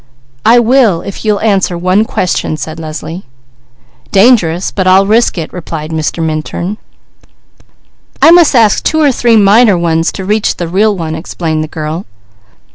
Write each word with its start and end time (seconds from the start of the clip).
"I 0.45 0.57
will, 0.57 1.01
if 1.01 1.23
you'll 1.23 1.41
answer 1.41 1.77
one 1.77 2.05
question," 2.05 2.57
said 2.57 2.79
Leslie. 2.79 3.23
"Dangerous, 4.11 4.71
but 4.71 4.87
I'll 4.87 5.05
risk 5.05 5.37
it," 5.37 5.53
replied 5.53 5.91
Mr. 5.91 6.23
Minturn. 6.23 6.79
"I 8.19 8.31
must 8.31 8.55
ask 8.55 8.81
two 8.83 8.99
or 8.99 9.11
three 9.11 9.37
minor 9.37 9.77
ones 9.77 10.11
to 10.13 10.25
reach 10.25 10.55
the 10.57 10.67
real 10.67 10.97
one," 10.97 11.13
explained 11.13 11.63
the 11.63 11.67
girl. 11.67 12.07